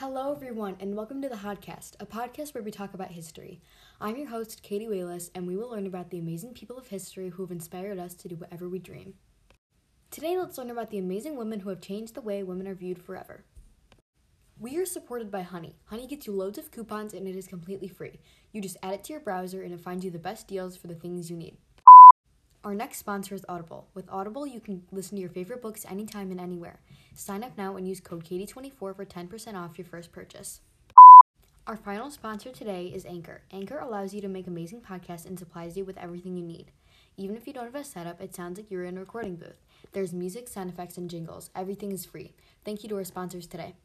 Hello, 0.00 0.30
everyone, 0.30 0.76
and 0.78 0.94
welcome 0.94 1.22
to 1.22 1.28
the 1.30 1.36
Hodcast, 1.36 1.92
a 1.98 2.04
podcast 2.04 2.52
where 2.52 2.62
we 2.62 2.70
talk 2.70 2.92
about 2.92 3.12
history. 3.12 3.62
I'm 3.98 4.18
your 4.18 4.28
host, 4.28 4.62
Katie 4.62 4.88
Wayless, 4.88 5.30
and 5.34 5.46
we 5.46 5.56
will 5.56 5.70
learn 5.70 5.86
about 5.86 6.10
the 6.10 6.18
amazing 6.18 6.52
people 6.52 6.76
of 6.76 6.88
history 6.88 7.30
who 7.30 7.42
have 7.42 7.50
inspired 7.50 7.98
us 7.98 8.12
to 8.16 8.28
do 8.28 8.36
whatever 8.36 8.68
we 8.68 8.78
dream. 8.78 9.14
Today, 10.10 10.36
let's 10.36 10.58
learn 10.58 10.68
about 10.68 10.90
the 10.90 10.98
amazing 10.98 11.34
women 11.38 11.60
who 11.60 11.70
have 11.70 11.80
changed 11.80 12.12
the 12.12 12.20
way 12.20 12.42
women 12.42 12.68
are 12.68 12.74
viewed 12.74 13.02
forever. 13.02 13.46
We 14.60 14.76
are 14.76 14.84
supported 14.84 15.30
by 15.30 15.40
Honey. 15.40 15.76
Honey 15.86 16.06
gets 16.06 16.26
you 16.26 16.34
loads 16.34 16.58
of 16.58 16.70
coupons 16.70 17.14
and 17.14 17.26
it 17.26 17.34
is 17.34 17.46
completely 17.46 17.88
free. 17.88 18.20
You 18.52 18.60
just 18.60 18.76
add 18.82 18.92
it 18.92 19.04
to 19.04 19.14
your 19.14 19.20
browser 19.20 19.62
and 19.62 19.72
it 19.72 19.80
finds 19.80 20.04
you 20.04 20.10
the 20.10 20.18
best 20.18 20.46
deals 20.46 20.76
for 20.76 20.88
the 20.88 20.94
things 20.94 21.30
you 21.30 21.38
need. 21.38 21.56
Our 22.66 22.74
next 22.74 22.98
sponsor 22.98 23.36
is 23.36 23.44
Audible. 23.48 23.86
With 23.94 24.10
Audible, 24.10 24.44
you 24.44 24.58
can 24.58 24.82
listen 24.90 25.14
to 25.14 25.20
your 25.20 25.30
favorite 25.30 25.62
books 25.62 25.86
anytime 25.88 26.32
and 26.32 26.40
anywhere. 26.40 26.80
Sign 27.14 27.44
up 27.44 27.56
now 27.56 27.76
and 27.76 27.86
use 27.86 28.00
code 28.00 28.24
KATIE24 28.24 28.72
for 28.74 29.04
10% 29.04 29.54
off 29.54 29.78
your 29.78 29.84
first 29.84 30.10
purchase. 30.10 30.62
Our 31.68 31.76
final 31.76 32.10
sponsor 32.10 32.50
today 32.50 32.86
is 32.86 33.06
Anchor. 33.06 33.42
Anchor 33.52 33.78
allows 33.78 34.12
you 34.12 34.20
to 34.20 34.26
make 34.26 34.48
amazing 34.48 34.80
podcasts 34.80 35.26
and 35.26 35.38
supplies 35.38 35.76
you 35.76 35.84
with 35.84 35.96
everything 35.96 36.36
you 36.36 36.42
need. 36.42 36.72
Even 37.16 37.36
if 37.36 37.46
you 37.46 37.52
don't 37.52 37.66
have 37.66 37.76
a 37.76 37.84
setup, 37.84 38.20
it 38.20 38.34
sounds 38.34 38.58
like 38.58 38.68
you're 38.68 38.82
in 38.82 38.96
a 38.96 39.00
recording 39.00 39.36
booth. 39.36 39.62
There's 39.92 40.12
music, 40.12 40.48
sound 40.48 40.68
effects, 40.68 40.96
and 40.98 41.08
jingles. 41.08 41.50
Everything 41.54 41.92
is 41.92 42.04
free. 42.04 42.32
Thank 42.64 42.82
you 42.82 42.88
to 42.88 42.96
our 42.96 43.04
sponsors 43.04 43.46
today. 43.46 43.76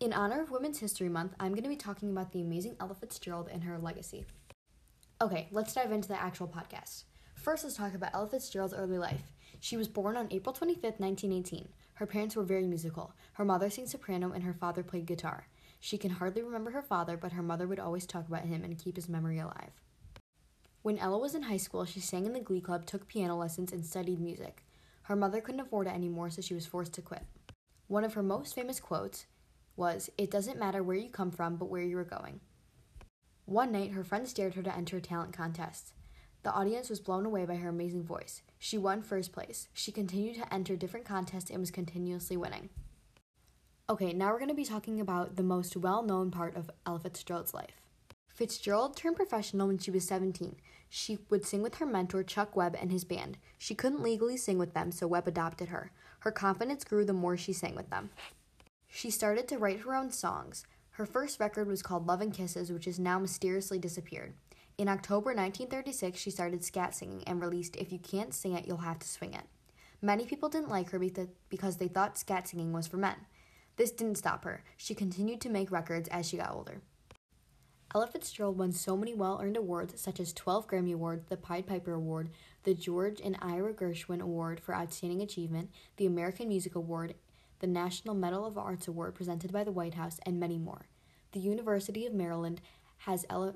In 0.00 0.14
honor 0.14 0.40
of 0.40 0.50
Women's 0.50 0.78
History 0.78 1.10
Month, 1.10 1.34
I'm 1.38 1.52
going 1.52 1.64
to 1.64 1.68
be 1.68 1.76
talking 1.76 2.10
about 2.10 2.32
the 2.32 2.40
amazing 2.40 2.76
Ella 2.80 2.94
Fitzgerald 2.94 3.50
and 3.52 3.64
her 3.64 3.78
legacy. 3.78 4.24
Okay, 5.20 5.48
let's 5.50 5.74
dive 5.74 5.92
into 5.92 6.08
the 6.08 6.18
actual 6.18 6.48
podcast. 6.48 7.04
First, 7.48 7.64
let's 7.64 7.76
talk 7.76 7.94
about 7.94 8.10
Ella 8.12 8.26
Fitzgerald's 8.26 8.74
early 8.74 8.98
life. 8.98 9.22
She 9.58 9.78
was 9.78 9.88
born 9.88 10.18
on 10.18 10.28
April 10.30 10.52
25, 10.52 10.82
1918. 11.00 11.68
Her 11.94 12.04
parents 12.04 12.36
were 12.36 12.42
very 12.42 12.66
musical. 12.66 13.14
Her 13.32 13.44
mother 13.46 13.70
sang 13.70 13.86
soprano 13.86 14.32
and 14.32 14.44
her 14.44 14.52
father 14.52 14.82
played 14.82 15.06
guitar. 15.06 15.46
She 15.80 15.96
can 15.96 16.10
hardly 16.10 16.42
remember 16.42 16.72
her 16.72 16.82
father, 16.82 17.16
but 17.16 17.32
her 17.32 17.42
mother 17.42 17.66
would 17.66 17.80
always 17.80 18.04
talk 18.04 18.28
about 18.28 18.44
him 18.44 18.64
and 18.64 18.78
keep 18.78 18.96
his 18.96 19.08
memory 19.08 19.38
alive. 19.38 19.70
When 20.82 20.98
Ella 20.98 21.16
was 21.16 21.34
in 21.34 21.44
high 21.44 21.56
school, 21.56 21.86
she 21.86 22.00
sang 22.00 22.26
in 22.26 22.34
the 22.34 22.40
glee 22.40 22.60
club, 22.60 22.84
took 22.84 23.08
piano 23.08 23.34
lessons, 23.38 23.72
and 23.72 23.82
studied 23.82 24.20
music. 24.20 24.66
Her 25.04 25.16
mother 25.16 25.40
couldn't 25.40 25.62
afford 25.62 25.86
it 25.86 25.94
anymore, 25.94 26.28
so 26.28 26.42
she 26.42 26.52
was 26.52 26.66
forced 26.66 26.92
to 26.92 27.02
quit. 27.02 27.24
One 27.86 28.04
of 28.04 28.12
her 28.12 28.22
most 28.22 28.54
famous 28.54 28.78
quotes 28.78 29.24
was, 29.74 30.10
It 30.18 30.30
doesn't 30.30 30.58
matter 30.58 30.82
where 30.82 30.98
you 30.98 31.08
come 31.08 31.30
from, 31.30 31.56
but 31.56 31.70
where 31.70 31.80
you 31.80 31.96
are 31.96 32.04
going. 32.04 32.40
One 33.46 33.72
night, 33.72 33.92
her 33.92 34.04
friends 34.04 34.34
dared 34.34 34.52
her 34.52 34.62
to 34.62 34.76
enter 34.76 34.98
a 34.98 35.00
talent 35.00 35.32
contest. 35.32 35.94
The 36.42 36.52
audience 36.52 36.88
was 36.88 37.00
blown 37.00 37.26
away 37.26 37.44
by 37.44 37.56
her 37.56 37.68
amazing 37.68 38.04
voice. 38.04 38.42
She 38.58 38.78
won 38.78 39.02
first 39.02 39.32
place. 39.32 39.68
She 39.72 39.92
continued 39.92 40.36
to 40.36 40.54
enter 40.54 40.76
different 40.76 41.06
contests 41.06 41.50
and 41.50 41.60
was 41.60 41.70
continuously 41.70 42.36
winning. 42.36 42.70
Okay, 43.90 44.12
now 44.12 44.30
we're 44.30 44.38
going 44.38 44.48
to 44.48 44.54
be 44.54 44.64
talking 44.64 45.00
about 45.00 45.36
the 45.36 45.42
most 45.42 45.76
well 45.76 46.02
known 46.02 46.30
part 46.30 46.56
of 46.56 46.70
Ella 46.86 47.00
Fitzgerald's 47.00 47.54
life. 47.54 47.80
Fitzgerald 48.28 48.96
turned 48.96 49.16
professional 49.16 49.66
when 49.66 49.78
she 49.78 49.90
was 49.90 50.06
17. 50.06 50.56
She 50.88 51.18
would 51.28 51.44
sing 51.44 51.62
with 51.62 51.76
her 51.76 51.86
mentor, 51.86 52.22
Chick 52.22 52.54
Webb, 52.54 52.76
and 52.80 52.92
his 52.92 53.04
band. 53.04 53.36
She 53.58 53.74
couldn't 53.74 54.02
legally 54.02 54.36
sing 54.36 54.58
with 54.58 54.74
them, 54.74 54.92
so 54.92 55.06
Webb 55.06 55.26
adopted 55.26 55.70
her. 55.70 55.90
Her 56.20 56.30
confidence 56.30 56.84
grew 56.84 57.04
the 57.04 57.12
more 57.12 57.36
she 57.36 57.52
sang 57.52 57.74
with 57.74 57.90
them. 57.90 58.10
She 58.86 59.10
started 59.10 59.48
to 59.48 59.58
write 59.58 59.80
her 59.80 59.94
own 59.94 60.10
songs. 60.10 60.64
Her 60.92 61.06
first 61.06 61.40
record 61.40 61.66
was 61.66 61.82
called 61.82 62.06
Love 62.06 62.20
and 62.20 62.32
Kisses, 62.32 62.70
which 62.72 62.86
has 62.86 62.98
now 62.98 63.18
mysteriously 63.18 63.78
disappeared. 63.78 64.34
In 64.78 64.86
October 64.86 65.30
1936, 65.30 66.20
she 66.20 66.30
started 66.30 66.62
scat 66.62 66.94
singing 66.94 67.24
and 67.26 67.40
released 67.40 67.74
If 67.74 67.90
You 67.90 67.98
Can't 67.98 68.32
Sing 68.32 68.52
It, 68.52 68.64
You'll 68.64 68.76
Have 68.76 69.00
to 69.00 69.08
Swing 69.08 69.34
It. 69.34 69.42
Many 70.00 70.24
people 70.24 70.48
didn't 70.48 70.68
like 70.68 70.90
her 70.90 71.00
because 71.48 71.78
they 71.78 71.88
thought 71.88 72.16
scat 72.16 72.46
singing 72.46 72.72
was 72.72 72.86
for 72.86 72.96
men. 72.96 73.16
This 73.74 73.90
didn't 73.90 74.18
stop 74.18 74.44
her. 74.44 74.62
She 74.76 74.94
continued 74.94 75.40
to 75.40 75.48
make 75.48 75.72
records 75.72 76.08
as 76.10 76.28
she 76.28 76.36
got 76.36 76.54
older. 76.54 76.80
Ella 77.92 78.06
Fitzgerald 78.06 78.56
won 78.56 78.70
so 78.70 78.96
many 78.96 79.14
well 79.14 79.40
earned 79.42 79.56
awards, 79.56 80.00
such 80.00 80.20
as 80.20 80.32
12 80.32 80.68
Grammy 80.68 80.94
Awards, 80.94 81.24
the 81.28 81.36
Pied 81.36 81.66
Piper 81.66 81.94
Award, 81.94 82.30
the 82.62 82.74
George 82.74 83.20
and 83.20 83.36
Ira 83.42 83.74
Gershwin 83.74 84.20
Award 84.20 84.60
for 84.60 84.76
Outstanding 84.76 85.22
Achievement, 85.22 85.70
the 85.96 86.06
American 86.06 86.46
Music 86.46 86.76
Award, 86.76 87.14
the 87.58 87.66
National 87.66 88.14
Medal 88.14 88.46
of 88.46 88.56
Arts 88.56 88.86
Award 88.86 89.16
presented 89.16 89.52
by 89.52 89.64
the 89.64 89.72
White 89.72 89.94
House, 89.94 90.20
and 90.24 90.38
many 90.38 90.56
more. 90.56 90.86
The 91.32 91.40
University 91.40 92.06
of 92.06 92.14
Maryland 92.14 92.60
has 92.98 93.26
Ella 93.28 93.54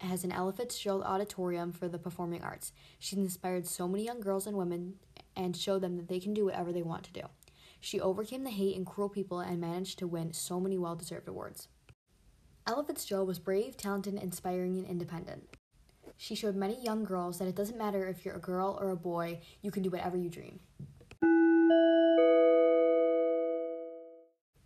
has 0.00 0.24
an 0.24 0.32
Ella 0.32 0.52
Fitzgerald 0.52 1.02
auditorium 1.04 1.72
for 1.72 1.88
the 1.88 1.98
performing 1.98 2.42
arts. 2.42 2.72
She's 2.98 3.18
inspired 3.18 3.66
so 3.66 3.88
many 3.88 4.04
young 4.04 4.20
girls 4.20 4.46
and 4.46 4.56
women 4.56 4.94
and 5.36 5.56
showed 5.56 5.82
them 5.82 5.96
that 5.96 6.08
they 6.08 6.20
can 6.20 6.34
do 6.34 6.44
whatever 6.44 6.72
they 6.72 6.82
want 6.82 7.04
to 7.04 7.12
do. 7.12 7.22
She 7.80 8.00
overcame 8.00 8.44
the 8.44 8.50
hate 8.50 8.76
and 8.76 8.86
cruel 8.86 9.08
people 9.08 9.40
and 9.40 9.60
managed 9.60 9.98
to 10.00 10.06
win 10.06 10.32
so 10.32 10.60
many 10.60 10.76
well 10.76 10.96
deserved 10.96 11.28
awards. 11.28 11.68
Ella 12.66 12.84
Fitzgerald 12.84 13.26
was 13.26 13.38
brave, 13.38 13.76
talented, 13.76 14.14
inspiring, 14.14 14.76
and 14.76 14.86
independent. 14.86 15.48
She 16.18 16.34
showed 16.34 16.54
many 16.54 16.78
young 16.82 17.04
girls 17.04 17.38
that 17.38 17.48
it 17.48 17.56
doesn't 17.56 17.78
matter 17.78 18.06
if 18.06 18.24
you're 18.24 18.36
a 18.36 18.40
girl 18.40 18.78
or 18.80 18.90
a 18.90 18.96
boy, 18.96 19.40
you 19.62 19.70
can 19.70 19.82
do 19.82 19.90
whatever 19.90 20.18
you 20.18 20.28
dream. 20.28 20.60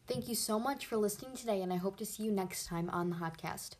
Thank 0.06 0.28
you 0.28 0.34
so 0.34 0.58
much 0.58 0.84
for 0.84 0.96
listening 0.96 1.36
today, 1.36 1.62
and 1.62 1.72
I 1.72 1.76
hope 1.76 1.96
to 1.98 2.04
see 2.04 2.24
you 2.24 2.32
next 2.32 2.66
time 2.66 2.90
on 2.90 3.10
the 3.10 3.16
Hodcast. 3.16 3.76